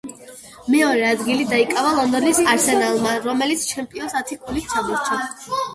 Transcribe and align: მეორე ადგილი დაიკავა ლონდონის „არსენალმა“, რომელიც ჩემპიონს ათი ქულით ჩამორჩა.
მეორე 0.75 1.03
ადგილი 1.09 1.45
დაიკავა 1.51 1.93
ლონდონის 1.99 2.41
„არსენალმა“, 2.55 3.15
რომელიც 3.29 3.71
ჩემპიონს 3.75 4.21
ათი 4.23 4.45
ქულით 4.45 4.71
ჩამორჩა. 4.75 5.25